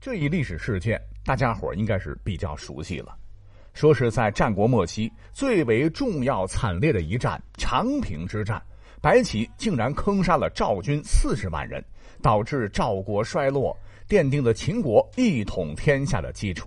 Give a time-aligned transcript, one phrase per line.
[0.00, 3.14] 这一历史事件，大家伙应该是比较熟悉了。
[3.74, 8.60] 说是在战国末期最为重要、惨烈的一战——长平之战，
[9.02, 11.84] 白起竟然坑杀了赵军四十万人，
[12.22, 13.76] 导致赵国衰落，
[14.08, 16.66] 奠定了秦国一统天下的基础。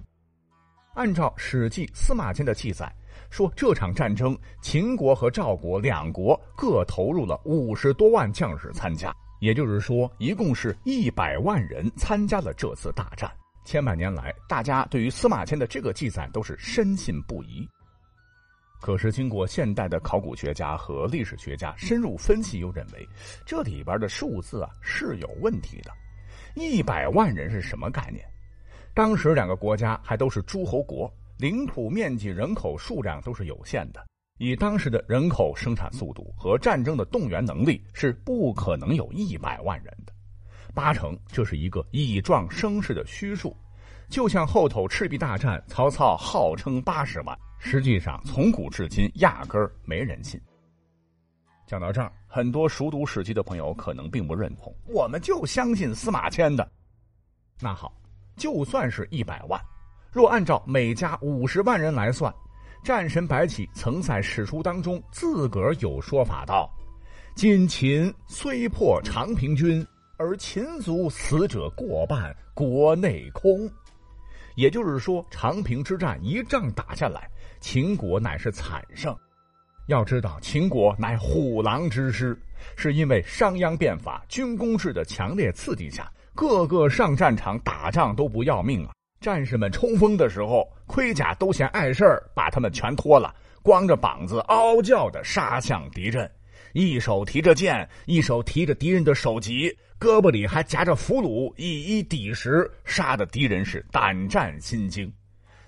[0.94, 2.94] 按照《史记·司马迁》的记载，
[3.32, 9.12] 说这场战争，秦国和赵国两国各投入了五十多万将士参加。
[9.44, 13.30] 也就是说，一共是一百万人参加了这次大战。
[13.66, 17.68] 千百年来，大家对于司马迁的这个记载都是深信不疑。
[18.80, 23.06] 可是，经过现代的考古学家和历史学家深入分析，又认为
[23.46, 25.92] 这里边的数字啊是有问题的。
[26.56, 28.26] 一百万人是什么概念？
[28.94, 34.06] 当时两个国家还都是诸侯国，领土面积、人口数量都是有限的。
[34.38, 40.14] 以当时的人口生产速度和战争的动员能力，是不可能有一百万人的，
[40.74, 43.56] 八成这是一个以壮声势的虚数。
[44.10, 50.40] 就像后头赤壁大战，曹操号称八十万，实际上从古至今压根儿没人信。
[51.68, 56.70] 讲到这儿，很多熟读史记的朋友可能并不认同，我们就相信司马迁的。
[57.62, 57.94] 那好，
[58.36, 59.62] 就算是一百万，
[60.12, 62.34] 若按照每家五十万人来算。
[62.84, 66.70] 战神白起曾在史书当中自个儿有说法道
[67.34, 69.86] ：“今秦虽破长平军，
[70.18, 73.72] 而秦族死者过半，国内空。”
[74.56, 77.30] 也就是说，长平之战一仗打下来，
[77.62, 79.16] 秦国乃是惨胜。
[79.88, 82.38] 要知道，秦国乃虎狼之师，
[82.76, 88.92] 是因为商鞅变法、军功制的强烈刺激下，个个上战场打仗都不要命啊。
[89.24, 96.30] 战士们冲锋的时候，盔甲都嫌碍事儿，把他们全脱了，光着膀子嗷嗷叫的杀向敌人，
[96.74, 105.10] 一手提着剑，一手提着敌人的首级，胳膊里还夹着俘虏，一一抵十，杀的敌人是胆战心惊。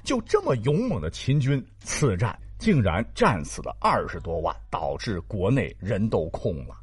[0.03, 6.75] 就这么勇猛的秦军，此战竟然战死了二十多万，导致国内人都空了。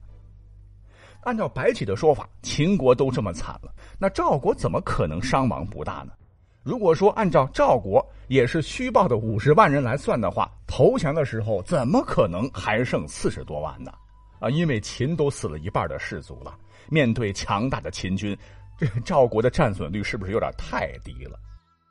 [1.20, 6.12] 按照白起的说法，秦国都这么惨了，那赵国怎么可能伤亡不大呢？
[6.62, 13.92] 如果说按照赵国也是虚报的五十万人来算的话，投降的时候怎么可能还剩四十多万呢？
[14.38, 16.56] 啊，因为秦都死了一半的士卒了，
[16.88, 18.36] 面对强大的秦军，
[18.78, 21.38] 这 赵国的战损率是不是有点太低了？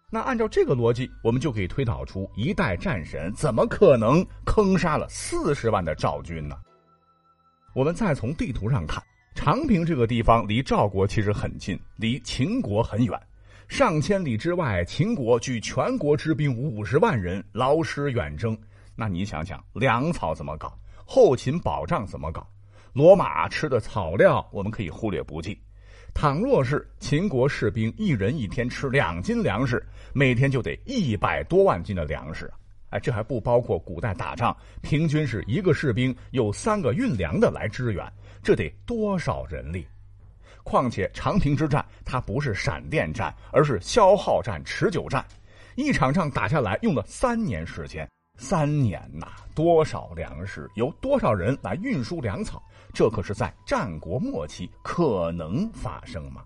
[0.09, 6.57] 那按照这个逻辑，我们就可以推导出一代战神怎么可能坑杀了四十万的赵军呢？
[7.73, 9.01] 我们再从地图上看，
[9.35, 13.17] 长平这个地方离赵国其实很近，离秦国很远。
[13.71, 18.55] 上千里之外，秦国聚全国之兵五十万人，劳师远征。
[18.97, 20.77] 那你想想，粮草怎么搞？
[21.05, 22.45] 后勤保障怎么搞？
[22.93, 25.57] 骡马吃的草料，我们可以忽略不计。
[26.13, 29.81] 倘若是秦国士兵一人一天吃两斤粮食，
[30.11, 32.59] 每天就得一百多万斤的粮食啊。
[32.89, 38.05] 哎，这还不包括古代打仗，平均是一个士兵有三个运粮的来支援，
[38.43, 39.87] 这得多少人力？
[40.63, 45.25] 况且长平之战，它不是闪电战，而是消耗战、持久战。
[45.75, 52.61] 一场仗打下来用了三年时间，三年呐，多少粮食，由多少人来运输粮草？
[52.93, 56.43] 这可是在战国末期可能发生吗？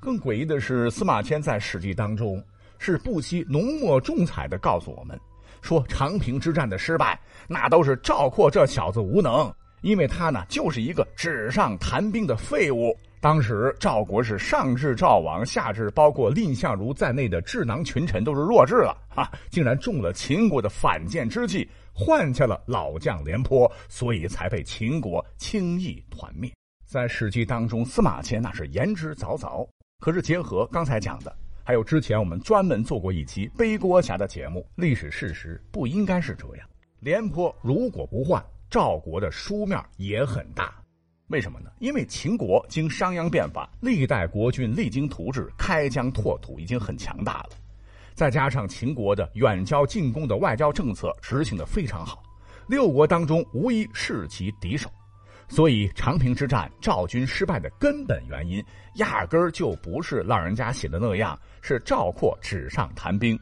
[0.00, 2.42] 更诡异的是，司马迁在《史记》当中
[2.78, 5.20] 是不惜浓墨重彩的告诉我们，
[5.60, 9.54] 说长平之战的失败，那都是赵括这小子无能。
[9.82, 12.96] 因为他呢，就是一个纸上谈兵的废物。
[13.20, 19.30] 当时赵国是上至赵王，下至包括蔺相如在内的智囊群臣都是弱智了啊！
[19.48, 26.50] 竟然中了秦国的反间之计，换下了老将廉颇，所以才被秦国轻易团灭。
[26.84, 29.64] 在《史记》当中，司马迁那是言之凿凿。
[30.00, 31.32] 可是结合刚才讲的，
[31.62, 36.68] 还有之前我们专门做过一期背锅侠的节目，历史事实不应该是这样。
[36.98, 38.44] 廉颇如果不换。
[38.72, 40.72] 赵国的书面也很大，
[41.26, 41.70] 为什么呢？
[41.78, 47.50] 因为秦国经商鞅变法，历代国君励精图治，开疆拓土已经很强大了，
[48.14, 52.22] 再加上秦国的远交近攻的外交政策执行的非常好，
[52.66, 54.90] 六国当中无一是其敌手，
[55.48, 58.64] 所以长平之战赵军失败的根本原因，
[58.94, 63.38] 压根儿就不是老人家写的那样，是赵括纸上谈兵。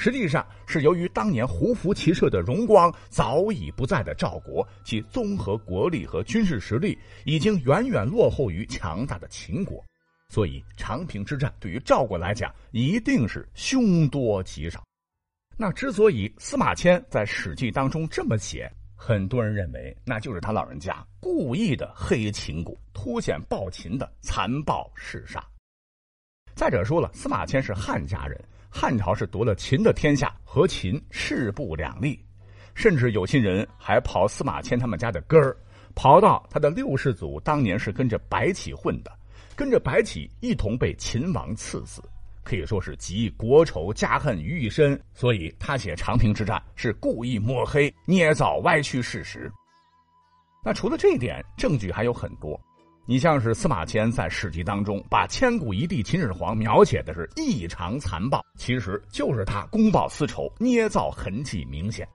[0.00, 9.84] 实际上是由于当年胡服骑射的荣光早已不在的赵国，其综合国力和军事实力已经远远落后于强大的秦国，
[10.30, 14.82] 所以长平之战对于赵国来讲一定是凶多吉少。
[15.58, 25.46] 那之所以司马迁在《史记》当中这么写，很多人认为那就是他老人家故意的黑秦国，凸显暴秦的残暴嗜杀。
[26.54, 32.18] 再者说了，司马迁是汉家人，汉朝是夺了秦的天下，和秦势不两立。
[32.74, 35.54] 甚至有心人还刨司马迁他们家的根儿，
[35.94, 39.12] 刨到他的六世祖当年是跟着白起混的，
[39.56, 42.00] 跟着白起一同被秦王赐死，
[42.44, 44.98] 可以说是集国仇家恨于一身。
[45.12, 49.50] 所以他写长平之战是故意抹黑、捏造、歪曲事实。
[50.64, 52.58] 那除了这一点，证据还有很多。
[53.06, 62.06] 你像是司马迁在史记当中把千古一帝秦始皇描写的是异常残暴，其实就是他公报私仇、捏造痕迹明显。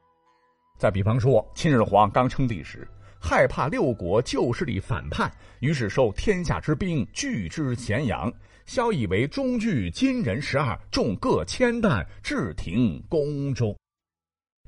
[0.77, 2.87] 再比方说，秦始皇刚称帝时，
[3.19, 5.29] 害怕六国旧势力反叛，
[5.59, 8.31] 于是收天下之兵，拒之咸阳。
[8.65, 13.75] 萧以为中聚金人十二，众各千担，置廷宫中。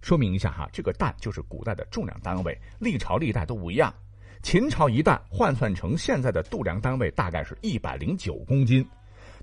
[0.01, 3.93] 说明一下哈，这个担就是古代的重量单位，历朝历代都不一样。
[4.41, 8.87] 秦朝一担换算成现在的度量单位，大概是一百零九公斤。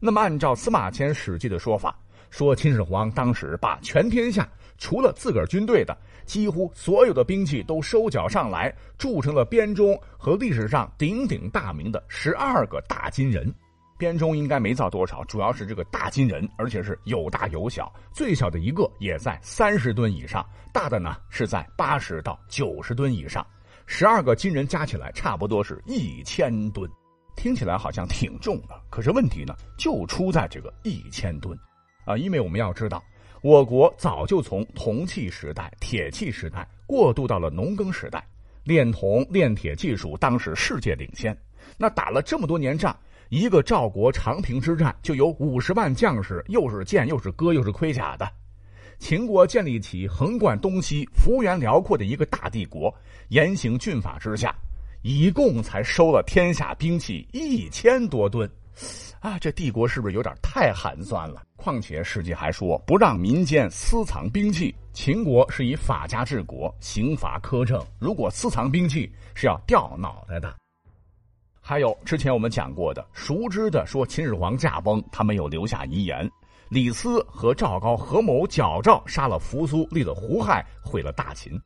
[0.01, 1.97] 那么，按照司马迁《史记》的说法，
[2.31, 4.49] 说秦始皇当时把全天下
[4.79, 5.97] 除了自个儿军队的。
[6.25, 13.55] 几乎所有的兵器都收缴上来，铸成了编钟和历史上鼎鼎大名的十二个大金人。
[13.99, 23.47] 编钟应该没造多少，主要是这个大金人，而且是有大有小，最小的一个也在三十吨以上，大的呢是在八十到九十吨以上。
[23.87, 26.91] 十二个金人加起来差不多是一千吨，
[27.37, 31.57] 听起来好像挺重的，可是问题呢就出在这个一千吨，
[32.05, 33.03] 啊，因为我们要知道。
[33.43, 38.27] 我国早就从铜器时代、铁器时代过渡到了农耕时代，
[38.63, 41.37] 炼铜、炼铁技术当时世界领先。
[41.77, 42.97] 那打了这么多年仗，
[43.29, 48.27] 一个赵国长平之战就有五十万将士，又是剑又是戈又是盔甲的。
[49.05, 52.91] 秦国建立起横贯东西、幅员辽阔的一个大帝国，
[53.29, 54.57] 严刑峻法之下，
[55.03, 58.51] 一共才收了天下兵器一千多吨。
[59.21, 61.43] 啊，这帝国是不是有点太寒酸了？
[61.55, 64.75] 况且《史记》还说不让民间私藏兵器。
[64.95, 70.57] 秦国是以法家治国，刑罚苛政，如果私藏兵器是要掉脑袋的。
[71.61, 76.27] 还有之前我们讲过的，熟知的说秦始皇驾崩，他没有留下遗言。
[76.69, 81.61] 李斯和赵高合谋矫诏杀了扶苏，立了胡亥，毁了大秦。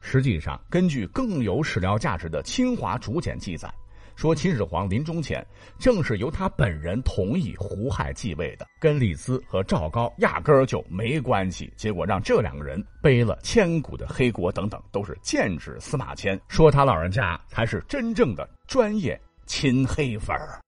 [0.00, 3.68] 实际上，根据更有史料价值的《清华竹简》记载。
[4.14, 5.46] 说秦始皇临终前，
[5.78, 11.72] 正是由他本人同意胡亥继位的，跟李斯和赵高压根儿就没关系。
[11.76, 20.60] 结果让这两个人背了千古的黑锅，等等，都是剑指司马迁，说他老人家才是真正的专业秦黑粉儿。